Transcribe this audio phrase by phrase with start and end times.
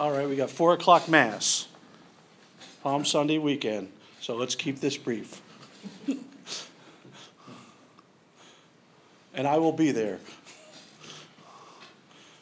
[0.00, 1.68] All right, we got four o'clock mass,
[2.82, 3.92] Palm Sunday weekend,
[4.22, 5.42] so let's keep this brief.
[9.34, 10.18] And I will be there.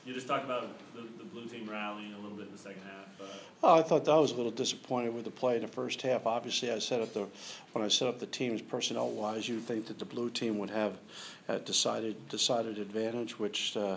[0.06, 2.82] You just talked about the, the blue team rallying a little bit in the second
[2.84, 3.28] half, but
[3.60, 6.26] Oh, I thought that was a little disappointed with the play in the first half.
[6.26, 7.26] Obviously, I set up the,
[7.72, 10.96] when I set up the teams personnel-wise, you'd think that the blue team would have
[11.48, 13.96] a decided, decided advantage, which uh,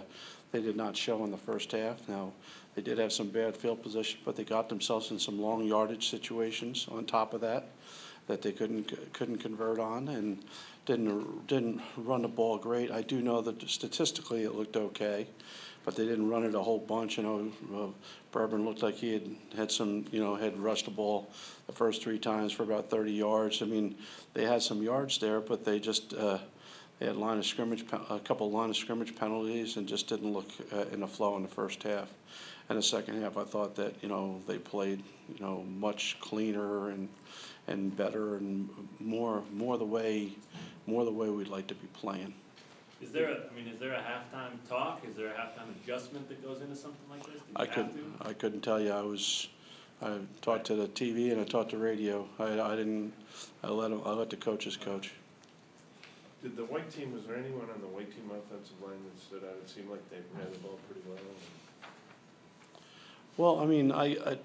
[0.52, 2.08] they did not show in the first half.
[2.08, 2.32] Now,
[2.76, 6.10] they did have some bad field position, but they got themselves in some long yardage
[6.10, 7.70] situations on top of that,
[8.28, 10.44] that they couldn't, couldn't convert on, and
[10.86, 12.92] didn't, didn't run the ball great.
[12.92, 15.28] I do know that statistically it looked okay,
[15.84, 17.18] but they didn't run it a whole bunch.
[17.18, 17.88] You know, uh,
[18.32, 21.30] Bourbon looked like he had had some, you know, had rushed the ball
[21.68, 23.62] the first three times for about 30 yards.
[23.62, 23.96] I mean,
[24.34, 26.40] they had some yards there, but they just uh,
[27.02, 30.48] they had line of scrimmage, a couple line of scrimmage penalties, and just didn't look
[30.72, 32.08] uh, in the flow in the first half.
[32.70, 35.02] And the second half, I thought that you know they played
[35.36, 37.10] you know much cleaner and
[37.68, 40.34] and better and more more the way
[40.86, 42.36] more the way we'd like to be playing.
[43.02, 45.02] is there a, I mean, is there a halftime talk?
[45.10, 47.42] Is there a halftime adjustment that goes into something like this?
[47.56, 48.30] I couldn't, to?
[48.30, 49.48] I couldn't tell you, I was,
[50.04, 53.12] I talked to the TV and I talked to radio, I, I didn't,
[53.64, 55.12] I let 'em- I let the coaches coach.
[56.42, 59.44] Did the white team, was there anyone on the white team offensive line that stood
[59.44, 59.58] out?
[59.64, 61.18] It seemed like they ran the ball pretty well.
[63.38, 64.38] Well, I mean, I, I,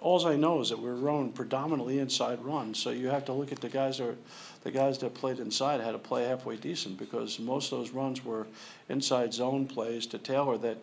[0.00, 3.52] alls I know is that we're running predominantly inside runs, so you have to look
[3.52, 4.16] at the guys that, are-
[4.64, 8.24] the guys that played inside had to play halfway decent, because most of those runs
[8.24, 8.46] were
[8.88, 10.78] inside zone plays to Taylor that,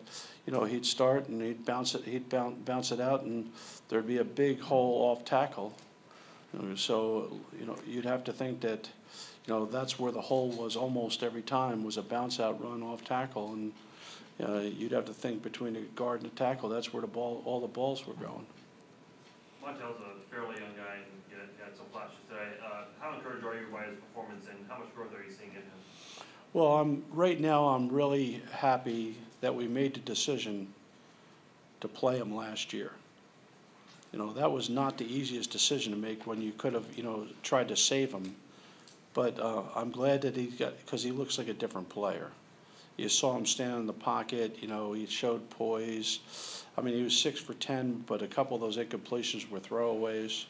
[0.46, 3.50] you know, he'd start and he'd bounce it, he'd bounce, bounce it out, and
[3.88, 5.74] there'd be a big hole off tackle.
[6.76, 8.88] So, you know, you'd have to think that,
[9.46, 12.82] you know, that's where the hole was almost every time, was a bounce out run
[12.82, 13.72] off tackle, and,
[14.42, 17.42] uh, you'd have to think between the guard and the tackle, that's where the ball,
[17.44, 18.46] all the balls were going.
[19.62, 22.56] Montell's a fairly young guy and you know, had some flashes today.
[22.64, 25.50] Uh, how encouraged are you by his performance and how much growth are you seeing
[25.50, 25.80] in him?
[26.52, 30.74] Well, I'm, right now, I'm really happy that we made the decision
[31.80, 32.92] to play him last year.
[34.12, 37.02] You know, that was not the easiest decision to make when you could have, you
[37.02, 38.34] know, tried to save him.
[39.14, 42.30] But, uh, I'm glad that he got, because he looks like a different player.
[42.96, 46.20] You saw him stand in the pocket, you know, he showed poise.
[46.76, 50.44] I mean, he was six for ten, but a couple of those incompletions were throwaways,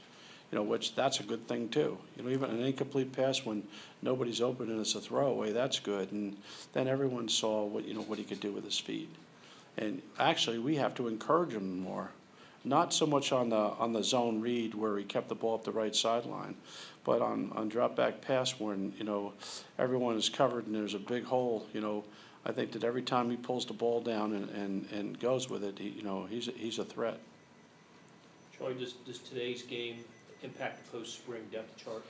[0.50, 1.98] you know, which, that's a good thing too.
[2.16, 3.62] You know, even an incomplete pass when
[4.02, 6.12] nobody's open and it's a throwaway, that's good.
[6.12, 6.36] And
[6.72, 9.08] then everyone saw what, you know, what he could do with his feet.
[9.78, 12.10] And actually, we have to encourage him more.
[12.64, 15.64] Not so much on the, on the zone read where he kept the ball up
[15.64, 16.54] the right sideline,
[17.04, 19.32] but on, on drop back pass when, you know,
[19.78, 22.04] everyone is covered and there's a big hole, you know,
[22.44, 25.62] I think that every time he pulls the ball down and, and, and goes with
[25.64, 27.18] it, he, you know, he's, a- he's a threat.
[28.56, 29.96] Troy, does, does today's game
[30.42, 32.02] impact the post-spring depth chart?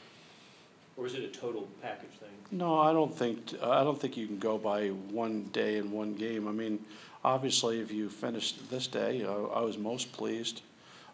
[0.98, 2.28] Or is it a total package thing?
[2.50, 6.14] No, I don't think, I don't think you can go by one day and one
[6.14, 6.47] game.
[6.47, 6.84] I mean,
[7.24, 10.60] obviously, if you finished this day, uh, I was most pleased.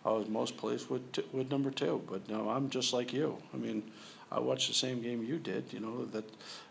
[0.04, 3.36] I was most pleased with, t- with number two, but no, I'm just like you.
[3.53, 3.82] I mean,
[4.31, 6.25] I watched the same game you did, you know, that,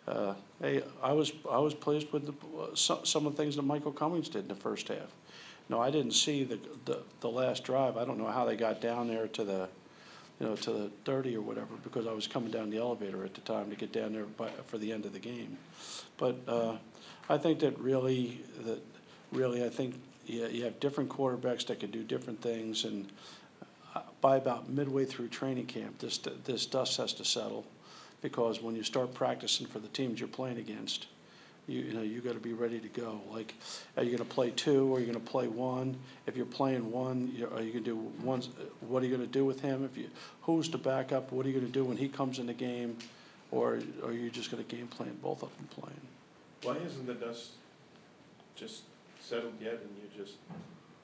[0.07, 3.63] uh, hey, I was, I was pleased with the, some, some of the things that
[3.63, 5.11] Michael Cummings did in the first half.
[5.69, 7.97] No, I didn't see the, the, the last drive.
[7.97, 9.69] I don't know how they got down there to the,
[10.39, 13.33] you know, to the thirty or whatever, because I was coming down the elevator at
[13.33, 15.57] the time to get down there by, for the end of the game.
[16.17, 16.77] But, uh,
[17.27, 18.81] I think that really, that,
[19.31, 19.95] really, I think
[20.27, 23.07] you, you have different quarterbacks that can do different things, and
[23.95, 27.65] uh, by about midway through training camp, this, this dust has to settle,
[28.21, 31.07] because when you start practicing for the teams you're playing against,
[31.67, 33.19] you, you know, you gotta be ready to go.
[33.29, 33.53] Like,
[33.97, 35.97] are you gonna play two, or are you gonna play one?
[36.25, 38.41] If you're playing one, you- are you gonna do one,
[38.81, 39.83] what are you gonna do with him?
[39.83, 40.09] If you,
[40.44, 42.97] who's the backup, what are you gonna do when he comes in the game?
[43.51, 46.01] Or are you just gonna game plan both of them playing?
[46.63, 47.51] Why isn't the dust
[48.55, 48.81] just
[49.27, 50.35] settled yet and you just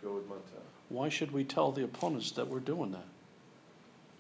[0.03, 0.61] go with Montell?
[0.89, 3.07] Why should we tell the opponents that we're doing that?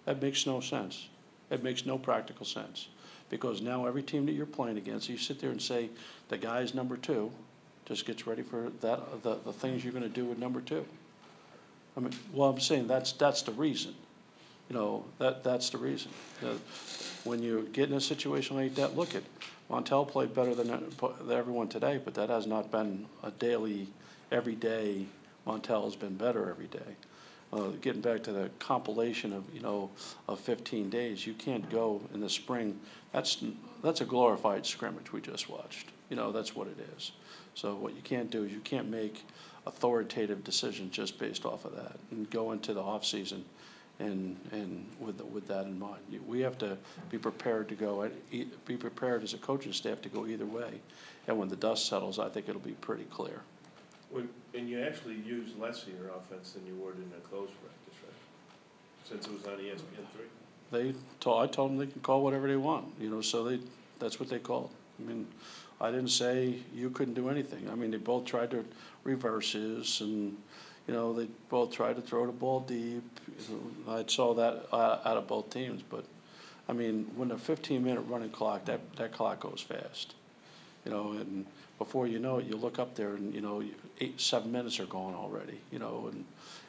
[0.05, 1.07] That makes no sense.
[1.49, 2.87] It makes no practical sense.
[3.29, 5.89] Because now every team that you're playing against, you sit there and say,
[6.29, 7.31] the guy's number two,
[7.85, 10.85] just gets ready for that, the, the things you're gonna do with number two.
[11.95, 13.95] I mean, well, I'm saying that's, that's the reason.
[14.69, 16.11] You know, that, that's the reason.
[16.41, 16.57] The-
[17.23, 19.23] When you get in a situation like that, look at,
[19.69, 23.87] Montell played better than, than everyone today, but that has not been a daily,
[24.29, 25.05] every day,
[25.47, 26.97] Montell has been better every day.
[27.53, 29.89] Uh, getting back to the compilation of, you know,
[30.27, 32.79] of fifteen days, you can't go in the spring,
[33.13, 33.43] that's,
[33.83, 35.87] that's a glorified scrimmage we just watched.
[36.09, 37.11] You know, that's what it is.
[37.53, 39.23] So what you can't do is you can't make
[39.65, 43.45] authoritative decisions just based off of that and go into the off-season
[43.99, 46.01] and, and with, with that in mind.
[46.27, 46.77] We have to
[47.09, 50.45] be prepared to go, uh, e- be prepared as a coaching staff to go either
[50.45, 50.81] way.
[51.27, 53.41] And when the dust settles, I think it'll be pretty clear.
[54.09, 57.51] When- And you actually used less of your offense than you would in a closed
[57.61, 59.09] practice, right?
[59.09, 60.25] Since it was on ESPN three.
[60.71, 63.59] They told, I told them they can call whatever they want, you know, so they,
[63.99, 64.71] that's what they called.
[64.99, 65.27] I mean,
[65.79, 67.69] I didn't say you couldn't do anything.
[67.69, 68.65] I mean, they both tried to
[69.03, 70.37] reverses and,
[70.87, 73.03] you know, they both tried to throw the ball deep.
[73.87, 76.05] I saw that uh, out of both teams, but,
[76.67, 80.15] I mean, when a fifteen-minute running clock, that, that clock goes fast.
[80.85, 81.45] You know, and
[81.77, 83.63] before you know it, you look up there and, you know,
[84.01, 86.25] eight, seven minutes are gone already, you know, and,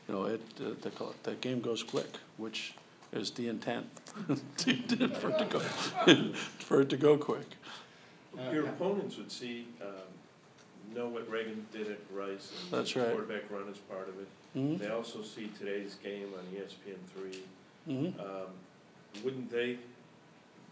[0.08, 0.92] you know, it, the, the,
[1.24, 2.74] the game goes quick, which
[3.12, 3.86] is the intent,
[4.56, 5.58] for it to go,
[6.58, 7.46] for it to go quick.
[8.52, 9.88] Your opponents would see, um,
[10.94, 13.10] know what Reagan did at Rice and That's the right.
[13.10, 14.28] quarterback run is part of it.
[14.56, 17.42] Mhm, They also see today's game on ESPN three.
[17.88, 18.18] mhm.
[18.20, 18.48] Um,
[19.22, 19.78] wouldn't they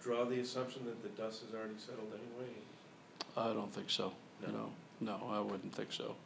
[0.02, 2.52] draw the assumption that the dust has already settled anyway?
[3.36, 4.52] I don't think so, you No?
[4.52, 4.70] know,
[5.00, 6.16] no, I wouldn't think so.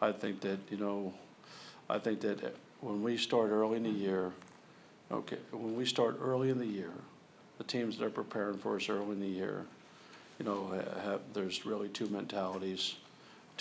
[0.00, 1.14] I think that, you know,
[1.88, 4.32] I think that when we start early in the year,
[5.10, 6.92] okay, when we start early in the year,
[7.58, 9.64] the teams that are preparing for us early in the year,
[10.38, 12.96] you know, ha- have, there's really two mentalities,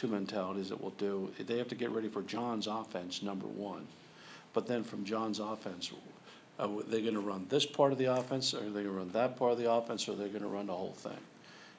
[0.02, 1.30] two mentalities that we'll do.
[1.38, 3.86] They have to get ready for John's offense, number one.
[4.52, 5.92] But then from John's offense,
[6.58, 9.52] uh, they're gonna run this part of the offense, or they're gonna run that part
[9.52, 11.20] of the offense, or they're gonna run the whole thing.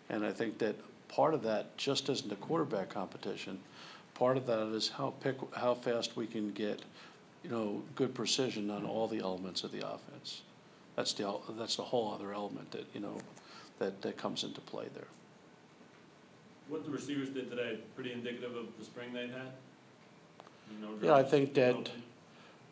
[0.08, 0.76] And I think that
[1.08, 3.58] part of that just isn't a quarterback competition.
[4.14, 6.80] Part of that is how pick, how fast we can get,
[7.42, 10.42] you know, good precision on all the elements of the offense.
[10.94, 13.16] That's the, that's the whole other element that, you know,
[13.80, 15.08] that, that comes into play there.
[16.68, 19.52] What the receivers did today, pretty indicative of the spring they'd had?
[20.80, 21.90] No Yeah, I think that-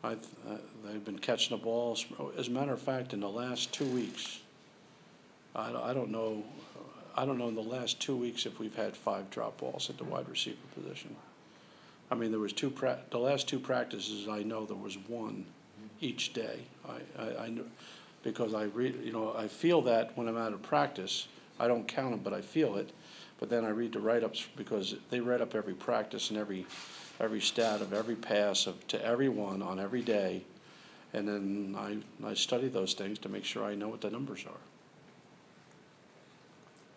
[0.02, 2.06] I, th- uh, they've been catching the balls,
[2.38, 4.40] as a matter of fact, in the last two weeks,
[5.54, 6.42] I, don't- I don't know,
[7.14, 9.98] I don't know in the last two weeks if we've had five drop balls at
[9.98, 11.14] the wide receiver position.
[12.10, 15.44] I mean, there was two prac, the last two practices, I know there was one
[16.00, 16.60] each day.
[16.88, 17.52] I, I, I
[18.22, 21.28] because I read, you know, I feel that when I'm out of practice,
[21.58, 22.90] I don't count them, but I feel it.
[23.40, 26.66] But then I read the write-ups because they write up every practice and every,
[27.18, 30.44] every stat of every pass of, to everyone on every day.
[31.14, 34.44] And then I, I study those things to make sure I know what the numbers
[34.46, 34.60] are.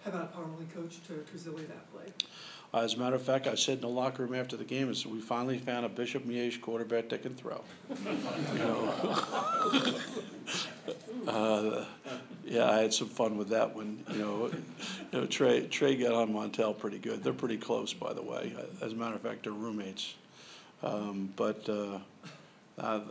[0.04, 2.12] How about our only coach to Terzilli that play?
[2.74, 5.06] As a matter of fact, I said in the locker room after the game, is
[5.06, 7.62] we finally found a Bishop Miege quarterback that can throw.
[8.54, 9.96] You know?
[11.26, 11.86] Uh,
[12.46, 14.52] Yeah, I had some fun with that one, you know,
[15.12, 18.54] you know, Trey, Trey got on Montell pretty good, they're pretty close, by the way,
[18.82, 20.16] as a matter of fact, they're roommates.
[20.82, 22.00] Um, but, uh,
[22.78, 23.02] I,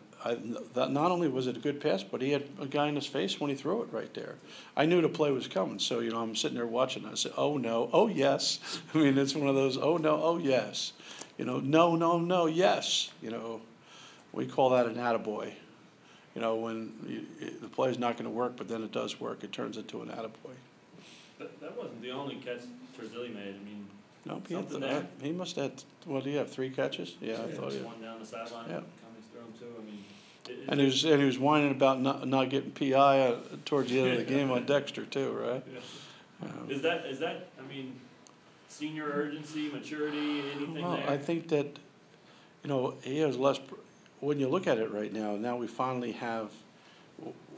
[0.74, 3.06] that, not only was it a good pass, but he had a guy in his
[3.06, 4.36] face when he threw it right there.
[4.76, 7.32] I knew the play was coming, so, you know, I'm sitting there watching, I said,
[7.36, 8.60] oh, no, oh, yes.
[8.94, 10.92] I mean, it's one of those, oh, no, oh, yes.
[11.38, 13.62] You know, no, no, no, yes, you know,
[14.32, 15.52] we call that an attaboy.
[16.34, 19.44] You know, when you, it- the play's not gonna work, but then it does work,
[19.44, 20.54] it turns into an attaboy.
[21.38, 22.60] That, that wasn't the only catch
[22.98, 23.86] Terzilli made, I mean,
[24.24, 25.72] No, he had, th- he must have,
[26.04, 27.16] what, do you have, three catches?
[27.20, 27.86] Yeah, I thought he had.
[27.86, 28.80] one down the sideline, Yeah.
[29.02, 30.04] Cummings threw him too, I mean.
[30.48, 33.90] it- And he was, and he was whining about not, not getting PI uh, towards
[33.90, 35.64] the end of the game on Dexter too, right?
[35.72, 35.80] Yeah.
[36.48, 37.98] Um, Is that, is that, I mean,
[38.68, 41.66] senior urgency, maturity, anything Well, I think that,
[42.64, 43.58] you know, he has less,
[44.22, 46.52] when you look at it right now, now we finally have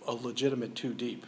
[0.08, 1.26] a legitimate two deep.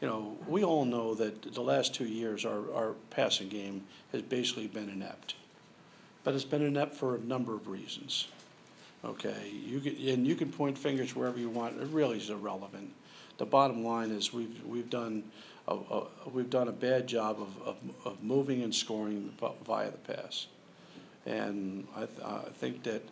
[0.00, 4.22] You know, we all know that the last two years, our, our passing game has
[4.22, 5.34] basically been inept.
[6.24, 8.28] But it's been inept for a number of reasons.
[9.04, 12.90] Okay, you can, and you can point fingers wherever you want, it really is irrelevant.
[13.36, 15.24] The bottom line is we've, we've done,
[15.68, 19.34] a, a, we've done a bad job of, of, of moving and scoring
[19.66, 20.46] via the pass.
[21.26, 23.02] And I, th- I think that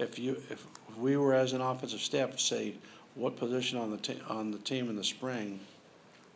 [0.00, 0.64] if you, if
[0.98, 2.74] we were as an offensive staff to say,
[3.14, 5.60] what position on the te- on the team in the spring,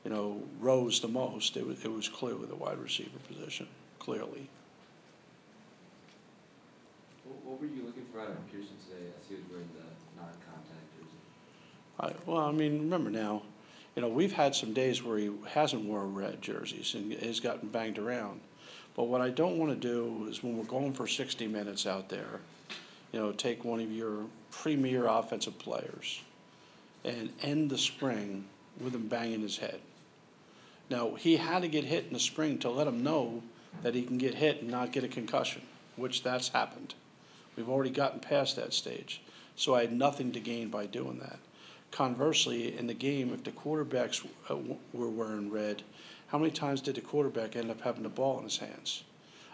[0.05, 3.67] you know, rose the most, it was, it was clearly the wide receiver position,
[3.99, 4.49] clearly.
[7.25, 9.07] What, what were you looking for out of Pierson today?
[9.09, 11.19] I see he was wearing the non-contact jersey.
[12.01, 13.43] I, well, I mean, remember now,
[13.97, 17.69] you know, we've had some days where he hasn't worn red jerseys and has gotten
[17.69, 18.41] banged around.
[18.97, 22.41] But what I don't wanna do is when we're going for sixty minutes out there,
[23.15, 26.21] you know, take one of your premier offensive players
[27.05, 28.45] and end the spring
[28.81, 29.79] with him banging his head.
[30.91, 33.45] Now, he had to get hit in the spring to let him know
[33.85, 35.63] that he can get hit and not get a concussion,
[35.95, 36.95] which that's happened.
[37.55, 39.21] We've already gotten past that stage.
[39.55, 41.39] So I had nothing to gain by doing that.
[41.93, 44.57] Conversely, in the game, if the quarterbacks uh,
[44.93, 45.85] were wearing red,
[46.27, 49.05] how many times did the quarterback end up having the ball in his hands?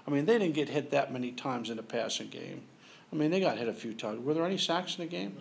[0.06, 2.62] I mean, they didn't get hit that many times in the passing game.
[3.12, 4.24] I mean, they got hit a few times.
[4.24, 5.36] Were there any sacks in the game?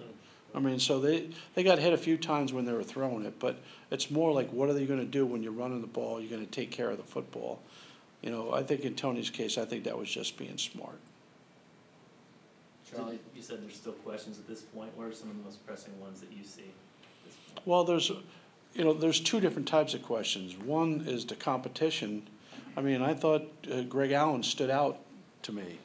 [0.54, 3.40] I mean, so they, they got hit a few times when they were throwing it,
[3.40, 3.60] but
[3.92, 6.20] it's more like, what are they gonna do when you're running the ball?
[6.20, 7.60] You're gonna take care of the football.
[8.22, 10.98] You know, I think in Tony's case, I think that was just being smart.
[12.90, 14.90] Charlie, you said there's still questions at this point.
[14.96, 17.68] What are some of the most pressing ones that you see at this point?
[17.68, 18.10] Well, there's,
[18.74, 20.58] you know, there's two different types of questions.
[20.58, 22.28] One is the competition.
[22.76, 25.00] I mean, I thought uh, Greg Allen stood out
[25.44, 25.78] to me.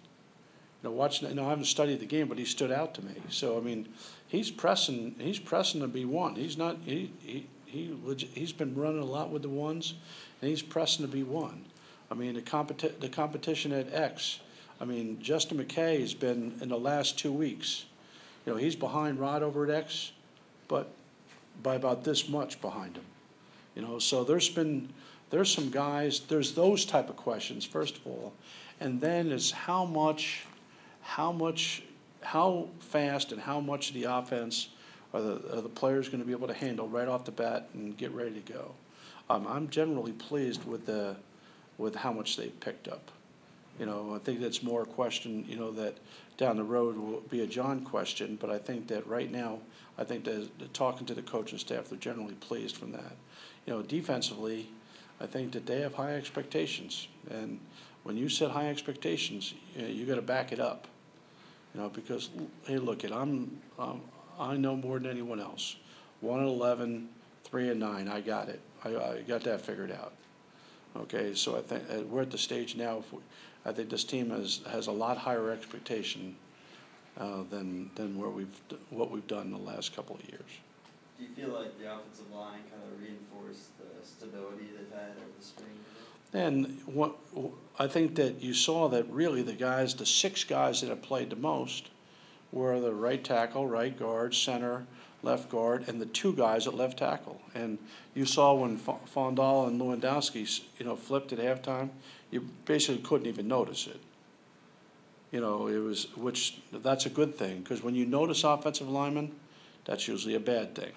[0.85, 3.15] Know, watching, you know, I haven't studied the game, but he stood out to me.
[3.31, 3.89] So, I mean,
[4.29, 6.35] he's pressing, he's pressing to be one.
[6.35, 9.95] He's not, he, he, he legit, he's been running a lot with the ones,
[10.43, 11.65] and he's pressing to be one.
[12.11, 14.41] I mean, the competi- the competition at X,
[14.79, 17.87] I mean, Justin McCay has been, in the last two weeks,
[18.45, 20.13] you know, he's behind Rod over at X,
[20.69, 20.91] but
[21.63, 23.07] by about this much behind him.
[23.75, 24.91] You know, so there's been,
[25.31, 28.35] there's some guys, there's those type of questions, first of all.
[28.81, 30.45] And then is how much,
[31.05, 31.83] how much,
[32.23, 34.71] how fast and how much the offense
[35.13, 37.97] are the, are the players gonna be able to handle right off the bat and
[37.97, 38.73] get ready to go?
[39.31, 41.17] Um, I'm generally pleased with the,
[41.79, 43.11] with how much they've picked up.
[43.79, 45.99] You know, I think that's more a question, you know, that
[46.37, 49.59] down the road will be a John question, but I think that right now,
[49.99, 53.17] I think that, talking to the coaching staff, they're generally pleased from that.
[53.67, 54.69] You know, defensively,
[55.21, 57.61] I think that they have high expectations, and
[58.05, 60.87] when you set high expectations, you, know, you gotta back it up.
[61.75, 62.31] You know, because,
[62.67, 63.59] hey, look, it, I'm,
[64.39, 65.77] I know more than anyone else.
[66.21, 67.09] One and eleven,
[67.43, 70.13] three and nine, I got it, I, I got that figured out.
[70.97, 73.19] Okay, so I think, uh, we're at the stage now, if we,
[73.67, 76.37] I think this team has, has a lot higher expectation,
[77.19, 80.43] uh, than, than where we've, what we've done in the last couple of years.
[81.19, 85.31] Do you feel like the offensive line kind of reinforced the stability they've had over
[85.39, 85.71] the spring?
[86.35, 87.15] And what,
[87.79, 91.31] I think that you saw that really the guys, the six guys that have played
[91.31, 91.89] the most
[92.51, 94.87] were the right tackle, right guard, center,
[95.23, 97.41] left guard, and the two guys at left tackle.
[97.55, 97.79] And
[98.15, 101.91] you saw when Fondal and Lewandowski, you know, flipped at halftime,
[102.31, 104.01] you basically couldn't even notice it.
[105.31, 109.33] You know, it was, which, that's a good thing, because when you notice offensive linemen,
[109.85, 110.93] that's usually a bad thing.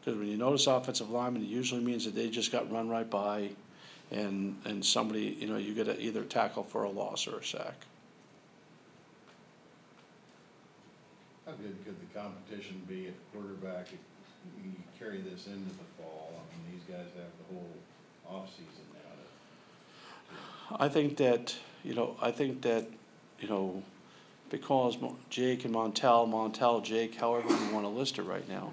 [0.00, 3.08] Because when you notice offensive linemen, it usually means that they just got run right
[3.08, 3.50] by,
[4.10, 7.74] and, and somebody, you know, you gotta either tackle for a loss or a sack.
[11.44, 16.32] How good could the competition be at quarterback if you carry this into the fall?
[16.32, 20.82] I mean, these guys have the whole offseason now to.
[20.84, 22.86] I think that, you know, I think that,
[23.40, 23.82] you know,
[24.50, 24.96] because
[25.30, 28.70] Jake and Montell, Montell, Jake, however you wanna list it right now,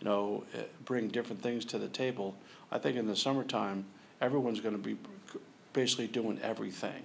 [0.00, 2.34] you know, eh, bring different things to the table.
[2.72, 3.84] I think in the summertime,
[4.20, 4.96] everyone's gonna be
[5.72, 7.02] basically doing everything.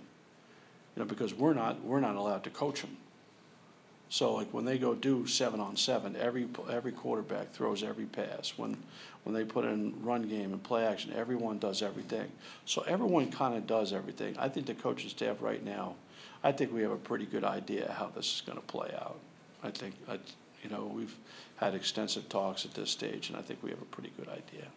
[0.96, 2.98] You know, because we're not, we're not allowed to coach them.
[4.08, 8.54] So like when they go do seven on seven, every, every quarterback throws every pass.
[8.56, 8.78] When,
[9.24, 12.32] when they put in run game and play action, everyone does everything.
[12.66, 14.38] So everyone kind of does everything.
[14.38, 15.96] I think the coaching staff right now,
[16.44, 19.20] I think we have a pretty good idea how this is gonna play out.
[19.64, 20.20] I think, I,
[20.64, 21.16] you know, we've
[21.58, 24.68] had extensive talks at this stage, and I think we have a pretty good idea.